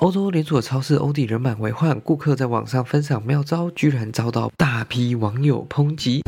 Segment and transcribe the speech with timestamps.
[0.00, 6.22] 欧洲连锁超市欧弟人满为患，顾客在网上分享妙招，居然遭到大批网友抨击。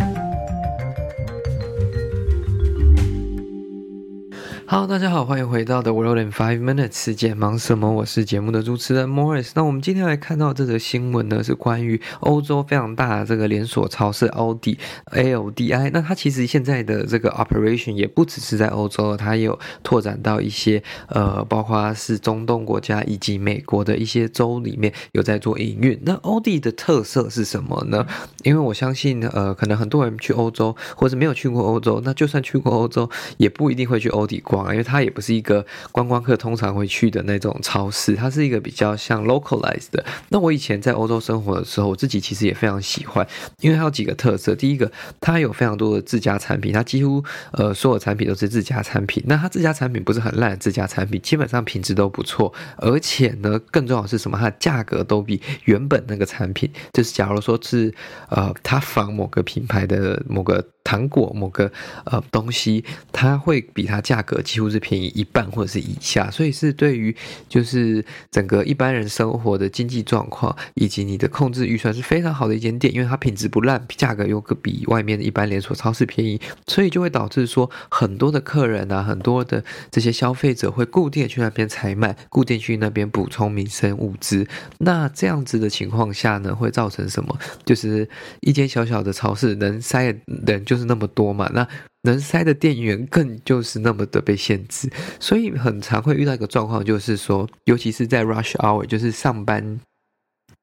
[4.73, 6.97] Hello，大家好，欢迎回到 The World in Five Minutes。
[6.97, 7.93] 世界忙什么？
[7.93, 9.51] 我是节目的主持人 Morris。
[9.55, 14.79] 那我们今天来看到这则新闻呢，是关于欧洲非常大的这个连锁超市奥迪
[15.11, 15.91] AODI。
[15.93, 26.01] 那它其实现在的这个 operation 也不只是在欧洲，它也有拓展到一些呃，包括是中东国家以及美国的一些州里面有在做营运。
[26.07, 28.07] 那欧迪的特色是什么呢？
[28.43, 34.62] 因为我相信呃，可能很多人去欧洲或者没有去过欧洲，那就算去过欧洲，也不一定会去欧迪逛。
[34.71, 40.05] 因为它也不是一个观光客通常会去的那种超市，它是一个比较像 localized 的。
[40.29, 43.27] 那我以前在欧洲生活的时候，我自己其实也非常喜欢，
[43.61, 44.55] 因为它有几个特色。
[44.55, 47.23] 第一个，它有非常多的自家产品，它几乎
[47.53, 49.23] 呃所有产品都是自家产品。
[49.27, 54.37] 那它自家产品不是很烂自家产品，基本上品质都不错，而且呢，更重要的是什么？
[54.39, 57.93] 它的价格都比原本那个产品，就是假如说是
[58.29, 60.65] 呃，它仿某个品牌的某个。
[60.85, 61.71] 糖果某个
[62.05, 67.15] 呃东西，它会比它价格几乎是便宜一半或者是以下，所以是对于
[67.49, 84.47] 就是整个一般人生活的经济状况以及你的控制预算是非常好的一间店，因为它品质不烂，价格又可比外面的一般连锁超市便宜，所以就会导致说很多的客人啊，很多的这些消费者会固定去那边采买，固定去那边补充民生物资。
[84.79, 87.39] 那这样子的情况下呢，会造成什么？
[87.65, 88.09] 就是
[88.41, 91.69] 一间小小的超市能塞的人就是那么多嘛，那
[92.05, 99.79] 能塞的店员更就是那么的被限制，所以很常会遇到一个状况，就是说，尤其是在 rush hour，就是上班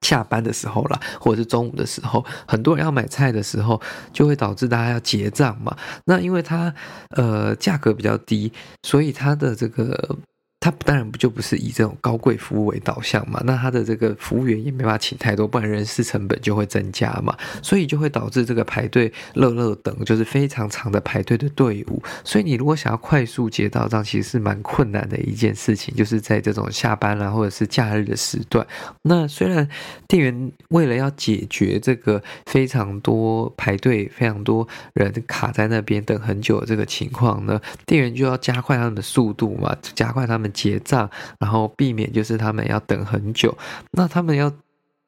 [0.02, 3.80] 下班的时候啦，或者是中午的时候，很多人要买菜的时候，
[4.12, 5.78] 就会导致大家要结账嘛。
[6.06, 6.74] 那因为它
[7.10, 8.52] 呃价格比较低，
[8.82, 10.18] 所以它的这个。
[10.62, 13.42] 他当然不就不是以这种高贵服务为导向嘛？
[13.46, 17.34] 那他的这个服务员也没法请太多，不然人事成本就会增加嘛。
[17.64, 22.04] 所以就会导致这个排队乐乐等，就是非常长的排队的队伍。
[22.26, 28.68] 所以你如果想要快速结到账，其实是蛮困难的一件事情，就是在这种下班啊或者是假日的时段。
[29.04, 29.66] 那虽然
[30.10, 40.49] 店员为了要解决这个非常多排队、非常多人卡在那边等很久的这个情况呢，店员就要加快他们的速度嘛，加快他们。
[40.54, 43.58] 结账，然后避免就是他们要等很久。
[43.92, 44.52] 那他们要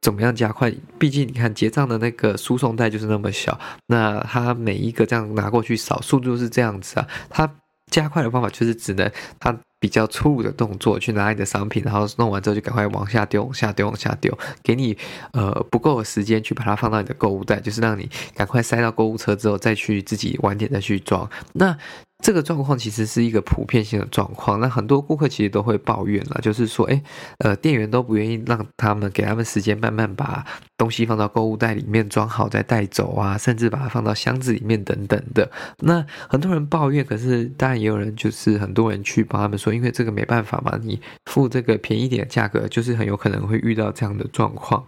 [0.02, 0.74] 怎么样加快？
[0.98, 7.08] 毕竟你看结账的那个输送带就是那么小，那他每一个这样拿过去扫，速度是这样子啊。
[7.30, 7.50] 他
[7.90, 14.96] 加快的方法就是只能他比较粗鲁的动作去拿你的商品，然后弄完之后就赶快往下丢，往下丢，往下丢，给你
[15.34, 21.28] 呃不够的时间去把它放到你的购物袋，就是让你赶快塞到购物车之后再去自己晚点再去装。
[21.54, 21.76] 那
[22.24, 27.02] 这个状况其实是一个普遍性的状况，那很多顾客其实都会抱怨了，就是说，哎，
[27.40, 30.46] 呃，店员都不愿意让他们给他们时间慢慢把
[30.78, 35.50] 东西放到购物袋里面装好再带走啊，甚至把它放到箱子里面等等的。
[35.80, 44.86] 那很多人抱怨，可是当然也有人就是很多人去帮他们说，因为这个没办法嘛，你付这个便宜点的价格，就是很有可能会遇到这样的状况。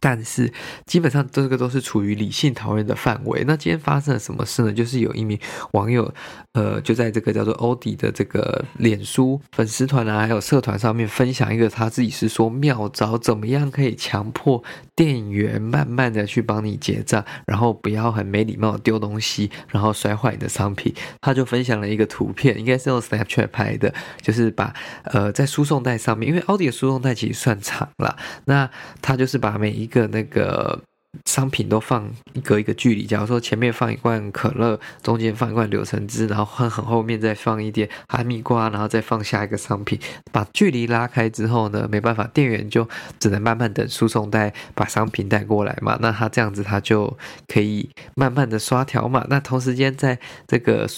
[0.00, 0.52] 但是
[0.86, 3.44] 基本上这个都是处于理性讨论的范围。
[3.46, 4.72] 那今天发生了什么事呢？
[4.72, 5.38] 就是有一名
[5.72, 6.12] 网友，
[6.52, 14.62] 呃，就在这个叫做欧迪的这个脸书粉丝团啊，还有社团上面分享一个他自己是说妙招，怎么样可以强迫
[14.94, 20.94] 店员慢慢的去帮你结账，然后不要很没礼貌丢东西，然后摔坏你的商品。
[21.20, 28.16] 他就分享了一个图片，应该是用 Snapchat 拍的，就是把呃在输送带上面，因为奥迪的输送带其实算长了，
[28.46, 28.68] 那
[29.00, 30.80] 他就是把每一一个那个
[31.26, 40.00] 商品都放一个一个距离，假如说前面放一罐可乐，中间放一罐柳橙汁，然后很很后面再放一点哈密瓜，然后再放下一个商品，
[40.32, 42.88] 把距离拉开之后呢，没办法，店员就
[43.18, 45.98] 只能慢慢等输送带把商品带过来嘛。
[46.00, 47.14] 那他这样子，他就
[47.46, 49.26] 可以慢慢的刷条码。
[49.28, 50.88] 那同时间，在这个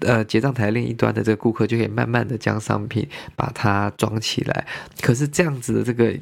[0.00, 3.06] 呃结账台另一端的这个顾客就可以慢慢的将商品
[3.36, 4.66] 把它装起来。
[5.02, 6.18] 可是这样子的这个。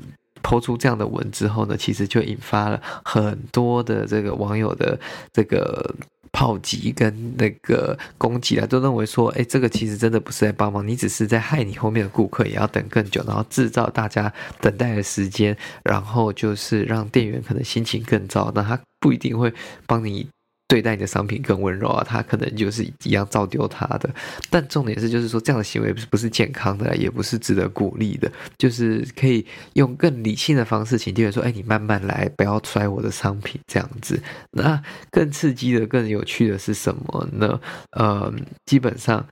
[0.46, 4.96] 抛出这样的文之后呢，其实就引发了很多的这个网友的
[5.32, 5.92] 这个
[6.30, 19.52] 炮击跟那个攻击啊，都认为说，哎，这个其实真的不是在帮忙，你只是在害你后面的顾客也要等更久，然后制造大家等待的时间，然后就是让店员可能心情更糟，那他不一定会
[19.84, 20.28] 帮你。
[20.68, 24.10] 对待你的商品更温柔啊，他可能就是一样照丢他的。
[24.50, 28.30] 但重点是，就是说这样的行为不是不是健康的，也不是值得鼓励的。
[28.58, 34.20] 就是可以用更理性的方式，请店员说：“哎，你慢慢来，不要摔我的商品。”这样子。
[34.50, 37.60] 那更刺激的、更有趣的是什么呢？
[37.92, 38.32] 呃，
[38.64, 39.24] 基本上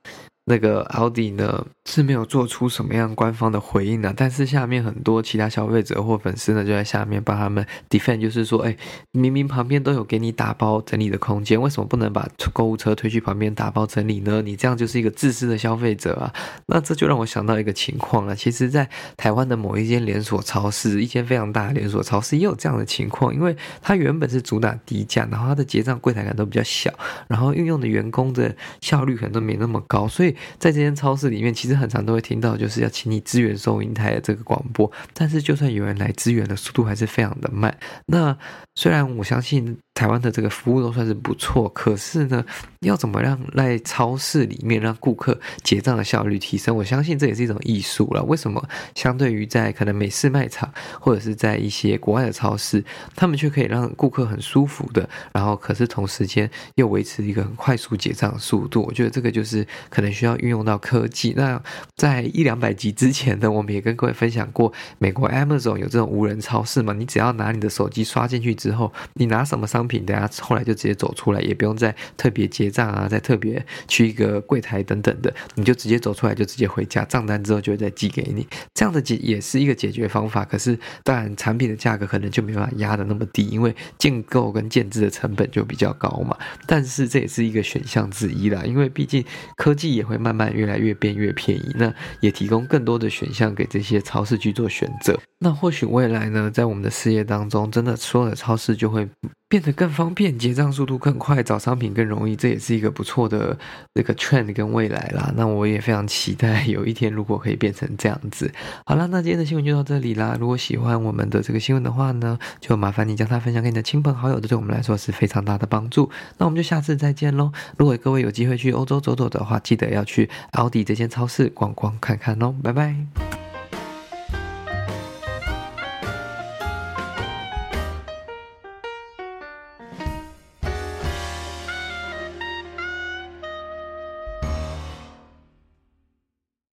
[0.46, 8.76] 那个奥迪呢是没有做出什么样官方的回应的，但是下面很多其他消费者或粉丝呢就在下面帮他们 defend，就是说，哎，
[9.12, 14.42] 明明旁边都有给你打包整理的空间，为什么不能把购物车推去旁边打包整理呢？
[14.42, 16.32] 你这样就是一个自私的消费者啊！
[16.66, 26.92] 那这就让我想到一个情况了，其实，在台湾的某一间连锁超市，一间非常大的连锁超市也有这样的情况，因为它原本是主打低价，然后它的结账柜台感都比较小，
[27.28, 30.33] 然后运用的员工的效率可能都没那么高，所以。
[30.58, 34.90] 在这间超市里面，其实很常都会听到，就是要请你支援收银台的这个广播。
[35.12, 37.76] 但是，就算有人来支援的速度还是非常的慢。
[38.06, 38.36] 那
[38.74, 39.78] 虽然我相信。
[39.94, 42.44] 台湾的这个服务都算是不错，可是呢，
[42.80, 46.76] 要怎么让在超市里面让顾客结账的效率提升？
[46.76, 48.22] 我相信这也是一种艺术了。
[48.24, 48.62] 为什么
[48.96, 50.68] 相对于在可能美式卖场
[50.98, 58.82] 或者是在一些国外的超市，他们却可以让顾客很舒服的，然后可是同时间又维持一个很快速结账的速度？
[58.82, 61.32] 我觉得这个就是可能需要运用到科技。
[61.36, 61.62] 那
[61.94, 66.92] 在一两百集之前呢，我们也跟各位分享过，美国 Amazon 有这种无人超市嘛？
[66.92, 78.46] 你只要拿你的手机刷进去之后，你拿什么商商品，等下后来就直接走出来，也不用再特别结账啊，再特别去一个柜台等等的，你就直接走出来，就直接回家，账单之后就会再寄给你。
[78.72, 86.34] 这样的解也是一个解决方法，可是当然产品的价格可能就没办法压得那么低，因为建构跟建制的成本就比较高嘛。
[86.66, 89.22] 但是这也是一个选项之一啦，因为毕竟
[89.56, 95.18] 科技也会慢慢越来越变越便宜，那也提供更多的选项给这些超市去做选择。
[95.40, 99.06] 那或许未来呢，在我们的事业当中，真的所有的超市就会
[99.54, 103.56] 变得更方便，结账速度更快，找商品更容易，这也是一个不错的
[103.94, 105.32] 这个 trend 跟未来啦。
[105.36, 108.52] 那我也非常期待 有一天如果可以变成这样子。
[108.84, 110.36] 好啦，那今天的新闻就到这里啦。
[110.40, 116.10] 如果喜欢我们的这个新闻的话呢，就麻烦你将它分享给你的亲朋好友，这对我们来说是非常大的帮助。
[116.38, 117.52] 那我们就下次再见喽。
[117.76, 122.52] 如果各位有机会去欧洲走走的话，记得要去奥迪这间超市逛逛看看哦。
[122.60, 123.43] 拜拜。